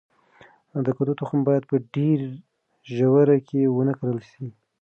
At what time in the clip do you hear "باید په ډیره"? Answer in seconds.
1.47-2.29